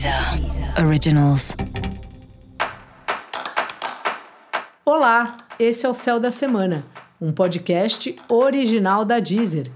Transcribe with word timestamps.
Deezer 0.00 0.82
Originals. 0.82 1.54
Olá, 4.82 5.36
esse 5.58 5.84
é 5.84 5.88
o 5.90 5.92
Céu 5.92 6.18
da 6.18 6.32
Semana, 6.32 6.82
um 7.20 7.30
podcast 7.32 8.16
original 8.26 9.04
da 9.04 9.20
Deezer. 9.20 9.70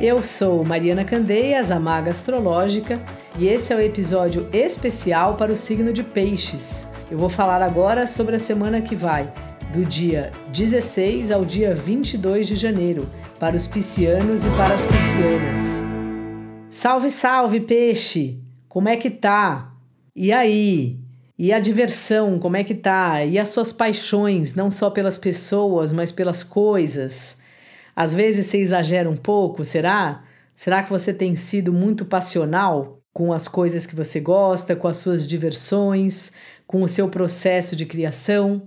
Eu 0.00 0.22
sou 0.22 0.64
Mariana 0.64 1.04
Candeias, 1.04 1.70
a 1.70 1.78
maga 1.78 2.10
astrológica, 2.10 2.98
e 3.38 3.46
esse 3.46 3.74
é 3.74 3.76
o 3.76 3.80
episódio 3.80 4.48
especial 4.50 5.34
para 5.34 5.52
o 5.52 5.56
signo 5.58 5.92
de 5.92 6.02
Peixes. 6.02 6.88
Eu 7.10 7.18
vou 7.18 7.28
falar 7.28 7.60
agora 7.60 8.06
sobre 8.06 8.36
a 8.36 8.38
semana 8.38 8.80
que 8.80 8.96
vai, 8.96 9.30
do 9.74 9.84
dia 9.84 10.32
16 10.48 11.30
ao 11.30 11.44
dia 11.44 11.74
22 11.74 12.46
de 12.46 12.56
janeiro, 12.56 13.06
para 13.38 13.54
os 13.54 13.66
piscianos 13.66 14.46
e 14.46 14.48
para 14.56 14.72
as 14.72 14.86
piscianas. 14.86 15.93
Salve, 16.76 17.08
salve, 17.08 17.60
peixe! 17.60 18.40
Como 18.68 18.88
é 18.88 18.96
que 18.96 19.08
tá? 19.08 19.72
E 20.14 20.32
aí? 20.32 20.98
E 21.38 21.52
a 21.52 21.60
diversão, 21.60 22.40
como 22.40 22.56
é 22.56 22.64
que 22.64 22.74
tá? 22.74 23.24
E 23.24 23.38
as 23.38 23.50
suas 23.50 23.70
paixões, 23.70 24.56
não 24.56 24.72
só 24.72 24.90
pelas 24.90 25.16
pessoas, 25.16 25.92
mas 25.92 26.10
pelas 26.10 26.42
coisas? 26.42 27.38
Às 27.94 28.12
vezes 28.12 28.46
você 28.46 28.58
exagera 28.58 29.08
um 29.08 29.16
pouco, 29.16 29.64
será? 29.64 30.24
Será 30.56 30.82
que 30.82 30.90
você 30.90 31.14
tem 31.14 31.36
sido 31.36 31.72
muito 31.72 32.04
passional 32.04 32.98
com 33.12 33.32
as 33.32 33.46
coisas 33.46 33.86
que 33.86 33.94
você 33.94 34.18
gosta, 34.18 34.74
com 34.74 34.88
as 34.88 34.96
suas 34.96 35.28
diversões, 35.28 36.32
com 36.66 36.82
o 36.82 36.88
seu 36.88 37.08
processo 37.08 37.76
de 37.76 37.86
criação? 37.86 38.60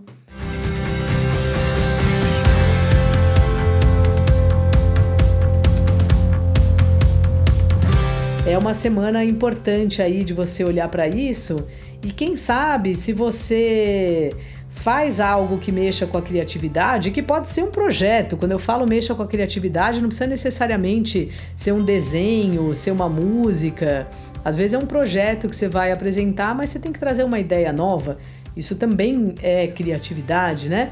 É 8.48 8.58
uma 8.58 8.74
semana 8.74 9.26
importante 9.26 10.02
aí 10.02 10.24
de 10.24 10.34
você 10.34 10.64
olhar 10.64 10.88
para 10.88 11.06
isso 11.06 11.68
e 12.02 12.12
quem 12.12 12.38
sabe 12.38 12.96
se 12.96 13.12
você 13.12 14.34
faz 14.70 15.20
algo 15.20 15.58
que 15.58 15.70
mexa 15.70 16.08
com 16.08 16.18
a 16.18 16.22
criatividade, 16.22 17.12
que 17.12 17.22
pode 17.22 17.50
ser 17.50 17.64
um 17.64 17.72
projeto. 17.72 18.38
Quando 18.38 18.54
eu 18.54 18.60
falo 18.60 18.88
mexa 18.88 19.14
com 19.14 19.22
a 19.22 19.28
criatividade, 19.28 20.00
não 20.00 20.08
precisa 20.08 20.30
necessariamente 20.30 21.30
ser 21.58 21.74
um 21.74 21.84
desenho, 21.84 22.74
ser 22.74 22.92
uma 22.92 23.10
música. 23.10 24.08
Às 24.46 24.56
vezes 24.56 24.76
é 24.76 24.78
um 24.78 24.86
projeto 24.86 25.50
que 25.50 25.56
você 25.56 25.68
vai 25.68 25.92
apresentar, 25.92 26.56
mas 26.56 26.70
você 26.70 26.80
tem 26.80 26.94
que 26.94 27.00
trazer 27.00 27.26
uma 27.26 27.40
ideia 27.40 27.74
nova. 27.74 28.18
Isso 28.56 28.78
também 28.78 29.36
é 29.44 29.68
criatividade, 29.68 30.70
né? 30.70 30.92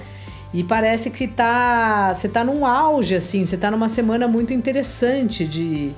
E 0.54 0.62
parece 0.62 1.10
que 1.10 1.26
tá, 1.26 2.14
você 2.14 2.28
tá 2.28 2.44
num 2.44 2.66
auge 2.66 3.16
assim, 3.16 3.46
você 3.46 3.56
tá 3.56 3.72
numa 3.72 3.88
semana 3.88 4.28
muito 4.28 4.54
interessante 4.54 5.46
de 5.46 5.94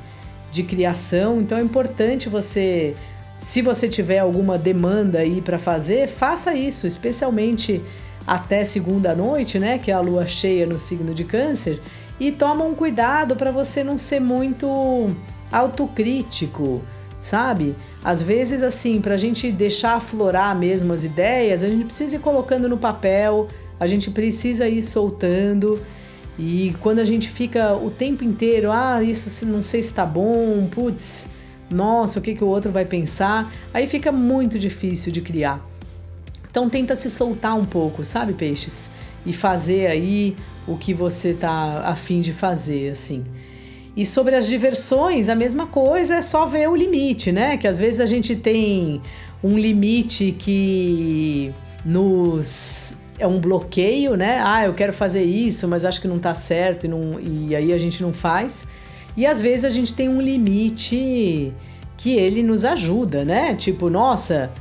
de 0.52 0.64
criação. 0.64 1.40
Então 1.40 1.58
é 1.58 1.62
importante 1.62 2.30
você, 2.30 2.95
se 3.38 3.62
você 3.62 3.88
tiver 3.88 4.20
alguma 4.20 4.58
demanda 4.58 5.20
aí 5.20 5.42
para 5.42 5.58
fazer, 5.58 6.08
faça 6.08 6.53
isso, 6.53 6.88
especialmente 6.88 7.81
até 8.26 8.64
segunda 8.64 9.16
noite, 9.16 9.58
né, 9.58 9.78
que 9.78 9.90
é 9.90 9.94
a 9.94 10.02
lua 10.02 10.28
cheia 10.28 10.66
no 10.66 10.78
signo 10.78 11.14
de 11.14 11.23
Câncer, 11.23 11.80
e 12.20 12.31
toma 12.31 12.66
um 12.66 12.73
cuidado 12.73 13.36
para 13.36 13.52
você 13.52 13.84
não 13.84 13.98
ser 13.98 14.20
muito 14.20 15.16
autocrítico, 15.52 16.81
sabe? 17.22 17.75
Às 18.03 18.22
vezes, 18.22 18.62
assim, 18.64 19.00
para 19.00 19.14
a 19.14 19.18
gente 19.18 19.52
deixar 19.52 19.95
aflorar 19.95 20.58
mesmo 20.58 20.92
as 20.92 21.03
ideias, 21.03 21.64
a 21.64 21.68
gente 21.68 21.86
precisa 21.86 22.18
ir 22.18 22.20
colocando 22.20 22.68
no 22.68 22.78
papel, 22.78 23.48
a 23.80 23.88
gente 23.88 24.12
precisa 24.12 24.68
ir 24.68 24.81
soltando. 24.81 25.80
E 26.38 26.76
quando 26.82 27.00
a 27.00 27.06
gente 27.06 27.30
fica 27.30 27.74
o 27.74 27.90
tempo 27.90 28.24
inteiro, 28.24 28.72
ah, 28.72 29.02
isso 29.02 29.46
não 29.46 29.64
sei 29.64 29.82
se 29.82 29.94
tá 29.94 30.06
bom, 30.06 30.68
putz, 30.70 31.30
nossa, 31.70 32.20
o 32.20 32.22
que, 32.22 32.36
que 32.36 32.44
o 32.44 32.48
outro 32.48 32.72
vai 32.72 32.86
pensar, 32.86 33.52
aí 33.74 33.88
fica 33.88 34.12
muito 34.12 34.60
difícil 34.60 35.12
de 35.12 35.22
criar. 35.22 35.66
Então 36.50 36.70
tenta 36.70 36.96
se 36.96 37.10
soltar 37.10 37.58
um 37.58 37.66
pouco, 37.66 38.06
sabe, 38.06 38.34
peixes? 38.34 38.92
E 39.26 39.34
fazer 39.34 39.88
aí 39.88 40.36
o 40.68 40.78
que 40.78 40.94
você 40.94 41.34
tá 41.34 41.81
afim 41.86 42.22
de 42.22 42.34
fazer, 42.34 42.92
assim. 42.92 43.26
E 43.96 44.06
sobre 44.06 44.36
as 44.36 44.47
diversões, 44.47 45.28
a 45.28 45.36
mesma 45.36 45.66
coisa, 45.66 46.16
é 46.16 46.22
só 46.22 46.46
ver 46.46 46.70
o 46.70 46.76
limite, 46.76 47.31
né? 47.31 47.58
Que 47.58 47.68
às 47.68 47.80
vezes 47.80 48.00
a 48.00 48.06
gente 48.06 48.36
tem 48.36 49.02
um 49.44 49.58
limite 49.58 50.36
que 50.38 51.52
nos 51.84 52.97
é 53.19 53.25
um 53.25 53.39
bloqueio, 53.39 54.16
né? 54.16 54.39
Ah, 54.44 54.66
eu 54.66 54.73
quero 54.73 54.94
fazer 54.94 55.23
isso, 55.23 55.67
mas 55.67 55.83
acho 55.83 56.00
que 56.00 56.07
não 56.07 56.19
tá 56.19 56.35
certo 56.35 56.85
e, 56.85 56.88
não, 56.88 57.19
e 57.19 57.55
aí 57.55 57.73
a 57.73 57.78
gente 57.78 58.01
não 58.01 58.13
faz. 58.13 58.67
E 59.16 59.25
às 59.25 59.41
vezes 59.41 59.66
a 59.66 59.69
gente 59.69 59.94
tem 59.94 60.07
um 60.07 60.22
limite 60.22 61.51
que 61.97 62.13
ele 62.13 62.44
nos 62.44 62.63
ajuda, 62.63 63.25
né? 63.25 63.55
Tipo, 63.55 63.89
nossa, 63.89 64.51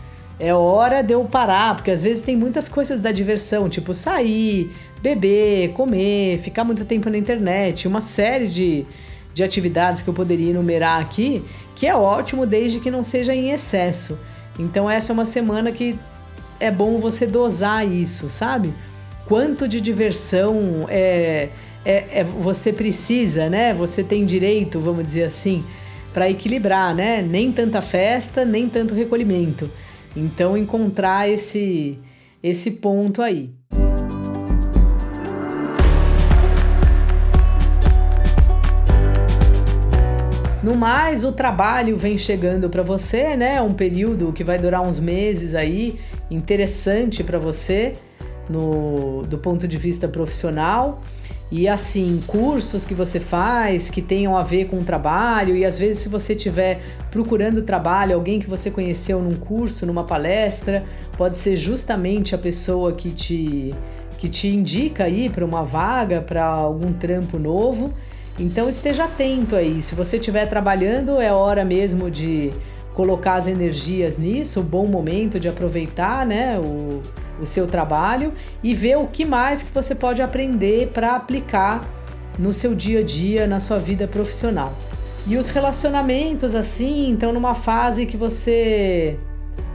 é 0.41 0.55
hora 0.55 1.03
de 1.03 1.13
eu 1.13 1.25
parar, 1.25 1.77
porque 1.77 1.91
às 1.91 2.03
vezes 2.03 2.23
tem 2.23 2.35
muitas 2.35 2.69
coisas 2.69 2.99
da 2.99 3.13
diversão, 3.13 3.69
tipo 3.69 3.93
sair, 3.93 4.71
beber, 5.03 5.73
comer, 5.73 6.39
ficar 6.39 6.65
muito 6.65 6.85
tempo 6.85 7.11
na 7.11 7.19
internet, 7.19 7.87
uma 7.87 8.01
série 8.01 8.47
de, 8.47 8.87
de 9.35 9.45
atividades 9.45 10.01
que 10.01 10.09
eu 10.09 10.15
poderia 10.15 10.51
enumerar 10.51 11.01
aqui, 11.01 11.45
que 11.75 11.87
é 11.87 11.95
ótimo 11.95 12.47
desde 12.47 12.81
que 12.81 12.91
não 12.91 13.03
seja 13.03 13.35
em 13.35 13.51
excesso. 13.51 14.19
Então 14.59 14.89
essa 14.89 15.13
é 15.13 15.15
uma 15.15 15.27
semana 15.27 15.71
que 15.71 15.99
é 16.59 16.71
bom 16.71 16.99
você 16.99 17.27
dosar 17.27 17.87
isso, 17.91 18.31
sabe? 18.31 18.73
Quanto 19.27 19.67
de 19.67 19.81
diversão 19.81 20.87
é, 20.89 21.51
é, 21.85 22.21
é 22.21 22.25
você 22.25 22.73
precisa, 22.73 23.49
né? 23.49 23.75
Você 23.75 24.03
tem 24.05 24.25
direito, 24.25 24.81
vamos 24.81 25.05
dizer 25.05 25.25
assim, 25.25 25.65
para 26.13 26.31
equilibrar, 26.31 26.95
né? 26.95 27.23
Nem 27.23 27.53
tanta 27.53 27.83
festa, 27.83 28.45
nem 28.45 28.69
tanto 28.69 28.95
recolhimento. 28.95 29.71
Então 30.17 30.57
encontrar 30.57 31.29
esse 31.29 31.99
esse 32.43 32.73
ponto 32.73 33.21
aí. 33.21 33.51
No 40.67 40.75
mais, 40.75 41.23
o 41.23 41.31
trabalho 41.31 41.97
vem 41.97 42.19
chegando 42.19 42.69
para 42.69 42.83
você, 42.83 43.37
né? 43.37 43.63
Um 43.63 43.73
período 43.73 44.33
que 44.33 44.43
vai 44.43 44.59
durar 44.59 44.83
uns 44.83 44.99
meses 44.99 45.55
aí, 45.55 46.01
interessante 46.29 47.23
para 47.23 47.39
você 47.39 47.93
no, 48.51 49.23
do 49.29 49.39
ponto 49.39 49.69
de 49.69 49.79
vista 49.79 50.09
profissional. 50.09 51.01
E 51.53 51.69
assim, 51.69 52.21
cursos 52.27 52.85
que 52.85 52.95
você 52.95 53.21
faz 53.21 53.89
que 53.89 54.03
tenham 54.03 54.37
a 54.37 54.43
ver 54.43 54.65
com 54.65 54.79
o 54.79 54.83
trabalho, 54.83 55.55
e 55.55 55.65
às 55.65 55.79
vezes, 55.79 55.99
se 55.99 56.09
você 56.09 56.33
estiver 56.33 56.81
procurando 57.13 57.63
trabalho, 57.63 58.17
alguém 58.17 58.41
que 58.41 58.51
você 58.51 58.69
conheceu 58.69 59.23
num 59.23 59.37
curso, 59.37 59.87
numa 59.87 60.03
palestra, 60.03 60.83
pode 61.17 61.39
ser 61.39 61.57
justamente 61.57 62.35
a 62.35 62.39
pessoa 62.39 62.93
que 62.93 63.11
te, 63.11 63.73
que 64.19 64.29
te 64.29 64.49
indica 64.49 65.05
aí 65.05 65.31
para 65.31 65.45
uma 65.45 65.63
vaga, 65.63 66.21
para 66.21 66.45
algum 66.45 66.93
trampo 66.93 67.39
novo. 67.39 67.95
Então 68.39 68.69
esteja 68.69 69.05
atento 69.05 69.57
aí. 69.57 69.81
Se 69.81 69.95
você 69.95 70.17
estiver 70.17 70.47
trabalhando, 70.47 71.21
é 71.21 71.33
hora 71.33 71.65
mesmo 71.65 72.11
de 72.11 72.53
colocar 72.93 73.35
as 73.35 73.47
energias 73.47 74.17
nisso, 74.17 74.63
bom 74.63 74.87
momento 74.87 75.39
de 75.39 75.49
aproveitar, 75.49 76.25
né, 76.25 76.59
o, 76.59 77.03
o 77.41 77.45
seu 77.45 77.67
trabalho 77.67 78.33
e 78.63 78.73
ver 78.73 78.97
o 78.97 79.07
que 79.07 79.25
mais 79.25 79.63
que 79.63 79.71
você 79.71 79.95
pode 79.95 80.23
aprender 80.23 80.89
para 80.89 81.15
aplicar 81.15 81.87
no 82.39 82.53
seu 82.55 82.75
dia 82.75 83.01
a 83.01 83.03
dia, 83.03 83.47
na 83.47 83.61
sua 83.61 83.79
vida 83.79 84.09
profissional. 84.09 84.75
E 85.27 85.37
os 85.37 85.49
relacionamentos 85.49 86.55
assim, 86.55 87.11
então 87.11 87.33
numa 87.33 87.55
fase 87.55 88.07
que 88.07 88.17
você 88.17 89.19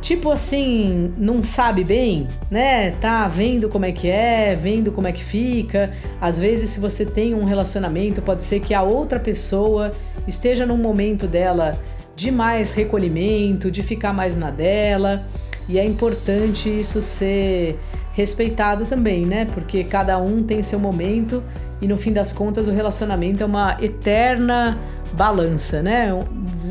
tipo 0.01 0.31
assim, 0.31 1.13
não 1.17 1.44
sabe 1.44 1.84
bem, 1.84 2.28
né? 2.50 2.91
Tá 3.00 3.28
vendo 3.28 3.69
como 3.69 3.85
é 3.85 3.91
que 3.91 4.09
é, 4.09 4.56
vendo 4.56 4.91
como 4.91 5.07
é 5.07 5.12
que 5.12 5.23
fica. 5.23 5.91
Às 6.19 6.39
vezes, 6.39 6.72
se 6.72 6.79
você 6.79 7.06
tem 7.06 7.35
um 7.35 7.45
relacionamento, 7.45 8.22
pode 8.22 8.44
ser 8.44 8.59
que 8.59 8.73
a 8.73 8.81
outra 8.81 9.19
pessoa 9.19 9.91
esteja 10.28 10.66
num 10.66 10.78
momento 10.78 11.28
dela 11.28 11.79
de 12.16 12.31
mais 12.31 12.72
recolhimento, 12.72 13.70
de 13.70 13.84
ficar 13.84 14.11
mais 14.11 14.35
na 14.35 14.49
dela. 14.49 15.28
E 15.70 15.78
é 15.78 15.85
importante 15.85 16.67
isso 16.67 17.02
ser 17.02 17.79
respeitado 18.14 18.85
também, 18.85 19.25
né? 19.25 19.46
Porque 19.53 19.84
cada 19.84 20.17
um 20.17 20.43
tem 20.43 20.61
seu 20.64 20.79
momento 20.79 21.43
e 21.81 21.87
no 21.87 21.97
fim 21.97 22.11
das 22.11 22.34
contas 22.34 22.67
o 22.67 22.72
relacionamento 22.72 23.41
é 23.41 23.46
uma 23.46 23.78
eterna 23.81 24.78
balança, 25.14 25.81
né? 25.81 26.09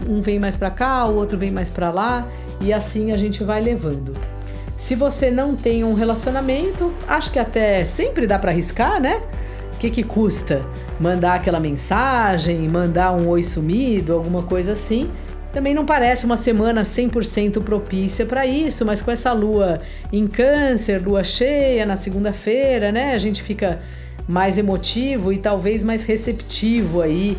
Um 0.08 0.20
vem 0.20 0.38
mais 0.38 0.56
para 0.56 0.70
cá, 0.70 1.06
o 1.06 1.14
outro 1.14 1.38
vem 1.38 1.50
mais 1.50 1.70
para 1.70 1.90
lá 1.90 2.26
e 2.60 2.72
assim 2.72 3.12
a 3.12 3.16
gente 3.16 3.42
vai 3.44 3.60
levando. 3.60 4.14
Se 4.76 4.94
você 4.94 5.30
não 5.30 5.54
tem 5.54 5.84
um 5.84 5.92
relacionamento, 5.92 6.92
acho 7.06 7.30
que 7.30 7.38
até 7.38 7.84
sempre 7.84 8.26
dá 8.26 8.38
para 8.38 8.50
arriscar, 8.50 9.00
né? 9.00 9.20
O 9.74 9.78
que, 9.78 9.90
que 9.90 10.02
custa? 10.02 10.62
Mandar 10.98 11.34
aquela 11.34 11.60
mensagem, 11.60 12.68
mandar 12.68 13.12
um 13.12 13.28
oi 13.28 13.44
sumido, 13.44 14.14
alguma 14.14 14.42
coisa 14.42 14.72
assim. 14.72 15.10
Também 15.52 15.74
não 15.74 15.84
parece 15.84 16.24
uma 16.24 16.36
semana 16.36 16.82
100% 16.82 17.62
propícia 17.62 18.24
para 18.24 18.46
isso, 18.46 18.86
mas 18.86 19.02
com 19.02 19.10
essa 19.10 19.32
lua 19.32 19.80
em 20.12 20.26
Câncer, 20.26 21.02
lua 21.02 21.24
cheia 21.24 21.84
na 21.84 21.96
segunda-feira, 21.96 22.92
né? 22.92 23.14
A 23.14 23.18
gente 23.18 23.42
fica 23.42 23.80
mais 24.28 24.56
emotivo 24.56 25.32
e 25.32 25.38
talvez 25.38 25.82
mais 25.82 26.04
receptivo 26.04 27.02
aí 27.02 27.36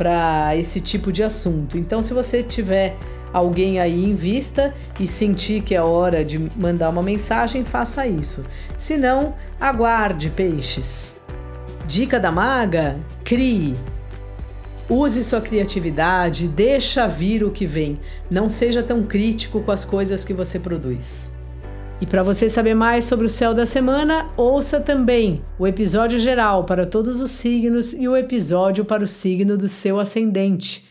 para 0.00 0.56
esse 0.56 0.80
tipo 0.80 1.12
de 1.12 1.22
assunto. 1.22 1.76
Então, 1.76 2.00
se 2.00 2.14
você 2.14 2.42
tiver 2.42 2.96
alguém 3.34 3.78
aí 3.78 4.02
em 4.02 4.14
vista 4.14 4.74
e 4.98 5.06
sentir 5.06 5.60
que 5.60 5.74
é 5.74 5.82
hora 5.82 6.24
de 6.24 6.38
mandar 6.56 6.88
uma 6.88 7.02
mensagem, 7.02 7.66
faça 7.66 8.06
isso. 8.06 8.42
Se 8.78 8.96
não, 8.96 9.34
aguarde 9.60 10.30
peixes. 10.30 11.20
Dica 11.86 12.18
da 12.18 12.32
maga: 12.32 12.98
crie. 13.22 13.76
Use 14.88 15.22
sua 15.22 15.42
criatividade, 15.42 16.48
deixa 16.48 17.06
vir 17.06 17.44
o 17.44 17.50
que 17.50 17.66
vem. 17.66 18.00
Não 18.30 18.48
seja 18.48 18.82
tão 18.82 19.02
crítico 19.02 19.60
com 19.60 19.70
as 19.70 19.84
coisas 19.84 20.24
que 20.24 20.32
você 20.32 20.58
produz. 20.58 21.39
E 22.00 22.06
para 22.06 22.22
você 22.22 22.48
saber 22.48 22.74
mais 22.74 23.04
sobre 23.04 23.26
o 23.26 23.28
céu 23.28 23.52
da 23.52 23.66
semana, 23.66 24.30
ouça 24.36 24.80
também 24.80 25.44
o 25.58 25.66
episódio 25.66 26.18
geral 26.18 26.64
para 26.64 26.86
todos 26.86 27.20
os 27.20 27.30
signos 27.30 27.92
e 27.92 28.08
o 28.08 28.16
episódio 28.16 28.84
para 28.84 29.04
o 29.04 29.06
signo 29.06 29.58
do 29.58 29.68
seu 29.68 30.00
ascendente. 30.00 30.88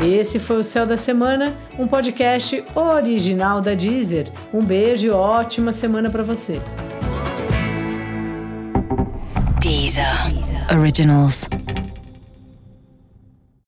Esse 0.00 0.40
foi 0.40 0.58
o 0.58 0.64
Céu 0.64 0.84
da 0.84 0.96
Semana, 0.96 1.54
um 1.78 1.86
podcast 1.86 2.64
original 2.74 3.60
da 3.60 3.74
Deezer. 3.74 4.28
Um 4.52 4.58
beijo 4.58 5.06
e 5.06 5.10
ótima 5.10 5.70
semana 5.70 6.10
para 6.10 6.24
você. 6.24 6.60
Deezer. 9.60 10.32
Deezer. 10.32 10.76
Originals. 10.76 11.48